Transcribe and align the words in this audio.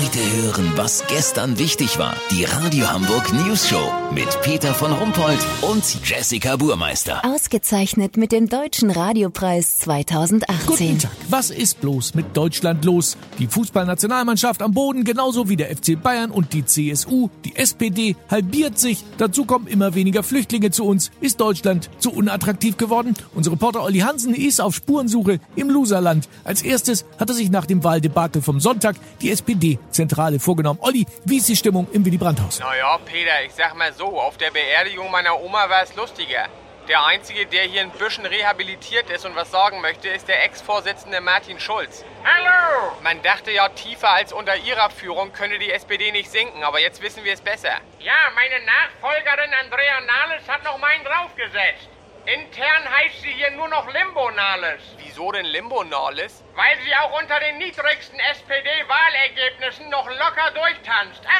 Heute 0.00 0.42
hören, 0.42 0.72
was 0.76 1.04
gestern 1.08 1.58
wichtig 1.58 1.98
war. 1.98 2.14
Die 2.30 2.44
Radio 2.44 2.90
Hamburg 2.90 3.34
News 3.34 3.68
Show 3.68 3.92
mit 4.14 4.40
Peter 4.40 4.72
von 4.72 4.92
Rumpold 4.92 5.38
und 5.60 5.84
Jessica 6.08 6.56
Burmeister. 6.56 7.22
Ausgezeichnet 7.22 8.16
mit 8.16 8.32
dem 8.32 8.48
Deutschen 8.48 8.90
Radiopreis 8.90 9.78
2018. 9.80 10.66
Guten 10.66 10.98
Tag. 11.00 11.10
Was 11.28 11.50
ist 11.50 11.82
bloß 11.82 12.14
mit 12.14 12.34
Deutschland 12.34 12.84
los? 12.86 13.18
Die 13.38 13.46
Fußballnationalmannschaft 13.46 14.62
am 14.62 14.72
Boden, 14.72 15.04
genauso 15.04 15.50
wie 15.50 15.56
der 15.56 15.68
FC 15.76 16.02
Bayern 16.02 16.30
und 16.30 16.54
die 16.54 16.64
CSU. 16.64 17.28
Die 17.44 17.56
SPD 17.56 18.16
halbiert 18.30 18.78
sich. 18.78 19.04
Dazu 19.18 19.44
kommen 19.44 19.66
immer 19.66 19.94
weniger 19.94 20.22
Flüchtlinge 20.22 20.70
zu 20.70 20.86
uns. 20.86 21.10
Ist 21.20 21.40
Deutschland 21.40 21.90
zu 21.98 22.10
unattraktiv 22.10 22.78
geworden? 22.78 23.14
Unser 23.34 23.52
Reporter 23.52 23.82
Olli 23.82 23.98
Hansen 23.98 24.32
ist 24.32 24.62
auf 24.62 24.74
Spurensuche 24.74 25.40
im 25.56 25.68
Loserland. 25.68 26.26
Als 26.42 26.62
erstes 26.62 27.04
hat 27.18 27.28
er 27.28 27.34
sich 27.34 27.50
nach 27.50 27.66
dem 27.66 27.84
Wahldebakel 27.84 28.40
vom 28.40 28.60
Sonntag 28.60 28.96
die 29.20 29.28
SPD-Zentrale 29.90 30.40
vorgenommen. 30.40 30.80
Olli, 30.82 31.06
wie 31.24 31.38
ist 31.38 31.48
die 31.48 31.56
Stimmung 31.56 31.88
im 31.92 32.04
Willy 32.04 32.16
Brandt-Haus? 32.16 32.60
Naja, 32.60 32.98
Peter, 33.04 33.42
ich 33.44 33.52
sag 33.52 33.74
mal 33.74 33.92
so, 33.92 34.20
auf 34.20 34.36
der 34.36 34.50
Beerdigung 34.50 35.10
meiner 35.10 35.38
Oma 35.40 35.68
war 35.68 35.82
es 35.82 35.94
lustiger. 35.96 36.46
Der 36.88 37.04
Einzige, 37.04 37.46
der 37.46 37.64
hier 37.64 37.82
ein 37.82 37.90
bisschen 37.90 38.26
rehabilitiert 38.26 39.10
ist 39.10 39.24
und 39.24 39.36
was 39.36 39.50
sagen 39.50 39.80
möchte, 39.80 40.08
ist 40.08 40.26
der 40.26 40.42
Ex-Vorsitzende 40.44 41.20
Martin 41.20 41.60
Schulz. 41.60 42.04
Hallo! 42.24 42.92
Man 43.02 43.22
dachte 43.22 43.52
ja, 43.52 43.68
tiefer 43.68 44.10
als 44.10 44.32
unter 44.32 44.56
ihrer 44.56 44.90
Führung 44.90 45.32
könne 45.32 45.58
die 45.58 45.70
SPD 45.70 46.10
nicht 46.10 46.30
sinken, 46.30 46.64
aber 46.64 46.80
jetzt 46.80 47.00
wissen 47.02 47.22
wir 47.22 47.34
es 47.34 47.40
besser. 47.40 47.74
Ja, 48.00 48.16
meine 48.34 48.64
Nachfolgerin 48.64 49.50
Andrea 49.62 50.00
Nahles 50.00 50.48
hat 50.48 50.64
noch 50.64 50.78
meinen 50.78 51.04
draufgesetzt. 51.04 51.88
Intern 52.26 52.84
heißt 52.90 53.22
sie 53.22 53.32
hier 53.32 53.50
nur 53.52 53.68
noch 53.68 53.86
Limbo 53.92 54.30
Nahles. 54.30 54.80
Wieso 54.98 55.32
denn 55.32 55.46
Limbo 55.46 55.84
Nahles? 55.84 56.42
Weil 56.54 56.76
sie 56.84 56.94
auch 56.94 57.20
unter 57.20 57.40
den 57.40 57.58
niedrigsten 57.58 58.18
SPD-Wahlergebnissen 58.18 59.88
noch 59.90 60.06
locker 60.06 60.50
durchtanzt. 60.54 61.22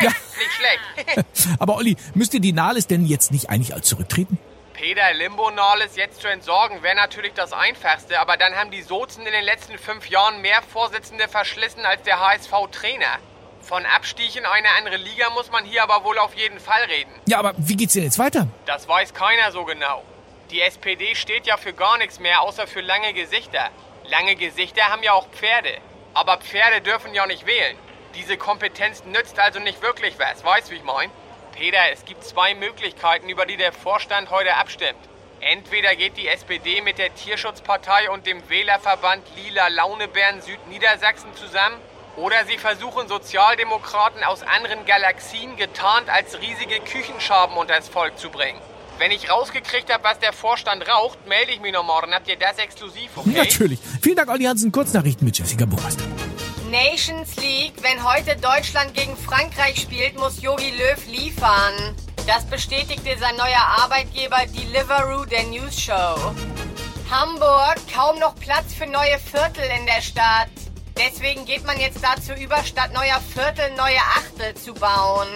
Ja. 0.00 0.10
Nicht 0.10 0.52
schlecht. 0.52 1.26
Aber 1.60 1.76
Olli, 1.76 1.96
müsste 2.14 2.40
die 2.40 2.52
Nahles 2.52 2.86
denn 2.86 3.04
jetzt 3.04 3.30
nicht 3.30 3.50
eigentlich 3.50 3.74
als 3.74 3.86
zurücktreten? 3.86 4.38
Peter 4.72 5.12
Limbo 5.12 5.50
Nahles 5.50 5.96
jetzt 5.96 6.20
zu 6.20 6.28
entsorgen, 6.28 6.82
wäre 6.82 6.96
natürlich 6.96 7.32
das 7.34 7.52
Einfachste, 7.52 8.18
aber 8.20 8.36
dann 8.36 8.54
haben 8.56 8.70
die 8.70 8.82
Sozen 8.82 9.24
in 9.24 9.32
den 9.32 9.44
letzten 9.44 9.78
fünf 9.78 10.08
Jahren 10.08 10.40
mehr 10.40 10.62
Vorsitzende 10.62 11.28
verschlissen 11.28 11.84
als 11.84 12.02
der 12.02 12.18
HSV-Trainer. 12.18 13.18
Von 13.66 13.86
Abstieg 13.86 14.36
in 14.36 14.44
eine 14.44 14.68
andere 14.76 14.98
Liga 14.98 15.30
muss 15.30 15.50
man 15.50 15.64
hier 15.64 15.82
aber 15.82 16.04
wohl 16.04 16.18
auf 16.18 16.34
jeden 16.34 16.60
Fall 16.60 16.82
reden. 16.84 17.10
Ja, 17.26 17.38
aber 17.38 17.54
wie 17.56 17.76
geht's 17.76 17.94
denn 17.94 18.02
jetzt 18.04 18.18
weiter? 18.18 18.46
Das 18.66 18.86
weiß 18.86 19.14
keiner 19.14 19.52
so 19.52 19.64
genau. 19.64 20.02
Die 20.50 20.60
SPD 20.60 21.14
steht 21.14 21.46
ja 21.46 21.56
für 21.56 21.72
gar 21.72 21.96
nichts 21.96 22.20
mehr, 22.20 22.42
außer 22.42 22.66
für 22.66 22.82
lange 22.82 23.14
Gesichter. 23.14 23.70
Lange 24.06 24.36
Gesichter 24.36 24.90
haben 24.90 25.02
ja 25.02 25.14
auch 25.14 25.28
Pferde. 25.28 25.78
Aber 26.12 26.36
Pferde 26.36 26.82
dürfen 26.82 27.14
ja 27.14 27.26
nicht 27.26 27.46
wählen. 27.46 27.78
Diese 28.14 28.36
Kompetenz 28.36 29.02
nützt 29.06 29.38
also 29.38 29.60
nicht 29.60 29.80
wirklich 29.80 30.18
was. 30.18 30.44
Weißt 30.44 30.70
wie 30.70 30.76
ich 30.76 30.84
mein? 30.84 31.10
Peter, 31.56 31.90
es 31.90 32.04
gibt 32.04 32.22
zwei 32.22 32.54
Möglichkeiten, 32.54 33.30
über 33.30 33.46
die 33.46 33.56
der 33.56 33.72
Vorstand 33.72 34.28
heute 34.28 34.56
abstimmt. 34.56 35.00
Entweder 35.40 35.96
geht 35.96 36.18
die 36.18 36.28
SPD 36.28 36.82
mit 36.82 36.98
der 36.98 37.14
Tierschutzpartei 37.14 38.10
und 38.10 38.26
dem 38.26 38.46
Wählerverband 38.50 39.24
Lila 39.36 39.68
Launebären 39.68 40.42
Südniedersachsen 40.42 41.34
zusammen 41.34 41.80
oder 42.16 42.44
sie 42.46 42.58
versuchen 42.58 43.08
Sozialdemokraten 43.08 44.22
aus 44.24 44.42
anderen 44.42 44.84
Galaxien 44.84 45.56
getarnt 45.56 46.08
als 46.08 46.38
riesige 46.40 46.80
Küchenschaben 46.80 47.56
unters 47.56 47.88
Volk 47.88 48.18
zu 48.18 48.30
bringen. 48.30 48.60
Wenn 48.98 49.10
ich 49.10 49.28
rausgekriegt 49.28 49.92
habe, 49.92 50.04
was 50.04 50.20
der 50.20 50.32
Vorstand 50.32 50.88
raucht, 50.88 51.26
melde 51.26 51.52
ich 51.52 51.60
mich 51.60 51.72
noch 51.72 51.84
morgen. 51.84 52.14
Habt 52.14 52.28
ihr 52.28 52.36
das 52.36 52.58
exklusiv, 52.58 53.10
okay? 53.16 53.30
Natürlich. 53.30 53.80
Vielen 54.00 54.14
Dank, 54.16 54.30
Olli 54.30 54.44
Hansen. 54.44 54.70
Kurznachrichten 54.70 55.24
mit 55.24 55.36
Jessica 55.36 55.64
Burmeister. 55.66 56.04
Nations 56.70 57.34
League, 57.36 57.74
wenn 57.82 58.04
heute 58.04 58.36
Deutschland 58.36 58.94
gegen 58.94 59.16
Frankreich 59.16 59.80
spielt, 59.80 60.16
muss 60.16 60.40
Jogi 60.40 60.70
Löw 60.70 61.06
liefern. 61.06 61.96
Das 62.26 62.44
bestätigte 62.46 63.18
sein 63.18 63.36
neuer 63.36 63.66
Arbeitgeber 63.82 64.46
Deliveroo 64.46 65.24
der 65.24 65.42
News 65.44 65.78
Show. 65.78 66.32
Hamburg, 67.10 67.76
kaum 67.92 68.18
noch 68.18 68.34
Platz 68.36 68.74
für 68.74 68.86
neue 68.86 69.18
Viertel 69.18 69.64
in 69.78 69.86
der 69.86 70.02
Stadt. 70.02 70.48
Deswegen 70.96 71.44
geht 71.44 71.66
man 71.66 71.78
jetzt 71.80 71.98
dazu 72.02 72.32
über, 72.40 72.62
statt 72.64 72.92
neuer 72.92 73.20
Viertel 73.32 73.74
neue 73.76 73.98
Achtel 74.16 74.54
zu 74.54 74.74
bauen. 74.74 75.28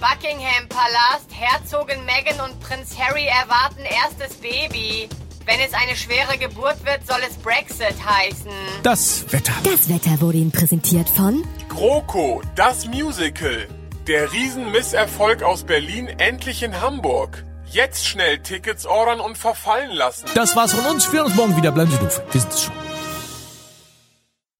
Buckingham 0.00 0.66
Palast, 0.68 1.28
Herzogin 1.30 2.04
Meghan 2.04 2.40
und 2.40 2.58
Prinz 2.60 2.96
Harry 2.98 3.26
erwarten 3.26 3.82
erstes 3.82 4.36
Baby. 4.36 5.08
Wenn 5.44 5.60
es 5.60 5.74
eine 5.74 5.96
schwere 5.96 6.38
Geburt 6.38 6.84
wird, 6.84 7.06
soll 7.06 7.20
es 7.28 7.36
Brexit 7.36 7.96
heißen. 8.04 8.52
Das 8.82 9.30
Wetter. 9.32 9.52
Das 9.64 9.88
Wetter 9.88 10.20
wurde 10.20 10.38
Ihnen 10.38 10.52
präsentiert 10.52 11.08
von 11.08 11.44
GroKo, 11.68 12.40
das 12.54 12.86
Musical. 12.86 13.66
Der 14.06 14.32
Riesenmisserfolg 14.32 15.42
aus 15.42 15.64
Berlin 15.64 16.06
endlich 16.06 16.62
in 16.62 16.80
Hamburg. 16.80 17.44
Jetzt 17.66 18.06
schnell 18.06 18.38
Tickets 18.38 18.86
ordern 18.86 19.20
und 19.20 19.36
verfallen 19.38 19.92
lassen. 19.92 20.26
Das 20.34 20.56
war's 20.56 20.72
von 20.72 20.86
uns. 20.86 21.12
Wir 21.12 21.20
hören 21.20 21.26
uns 21.26 21.36
morgen 21.36 21.56
wieder. 21.56 21.72
Bleiben 21.72 21.90
Sie 21.90 21.98
doof. 21.98 22.22
Wir 22.32 22.40
sind 22.40 22.52
es 22.52 22.62
schon. 22.64 22.89